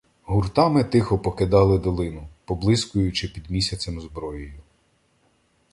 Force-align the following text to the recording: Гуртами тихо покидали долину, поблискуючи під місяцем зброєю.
Гуртами 0.27 0.83
тихо 0.83 1.17
покидали 1.19 1.77
долину, 1.79 2.27
поблискуючи 2.45 3.27
під 3.27 3.51
місяцем 3.51 4.01
зброєю. 4.01 4.53